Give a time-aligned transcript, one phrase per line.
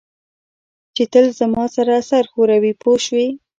[0.95, 3.27] چې تل زما سره سر ښوروي پوه شوې!.